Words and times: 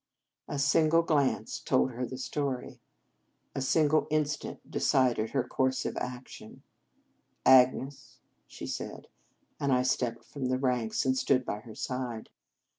A 0.47 0.57
single 0.57 1.03
glance 1.03 1.59
told 1.59 1.91
her 1.91 2.07
the 2.07 2.17
stor} 2.17 2.61
7. 2.63 2.79
A 3.53 3.61
single 3.61 4.07
instant 4.09 4.71
decided 4.71 5.29
her 5.29 5.43
course 5.43 5.85
of 5.85 5.95
action. 5.97 6.63
"Agnes," 7.45 8.17
she 8.47 8.65
said, 8.65 9.09
and 9.59 9.71
I 9.71 9.83
stepped 9.83 10.25
from 10.25 10.47
the 10.47 10.57
ranks, 10.57 11.05
and 11.05 11.15
stood 11.15 11.45
by 11.45 11.59
her 11.59 11.75
side. 11.75 12.29